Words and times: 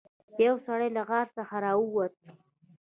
یو 0.45 0.55
سړی 0.65 0.89
له 0.95 1.01
غار 1.09 1.27
څخه 1.37 1.55
راووت. 1.65 2.13